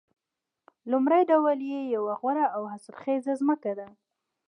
لومړی 0.91 1.21
ډول 1.31 1.59
یې 1.71 1.81
یوه 1.95 2.13
غوره 2.19 2.45
او 2.55 2.61
حاصلخیزه 2.71 3.33
ځمکه 3.41 3.71
ده 3.79 3.87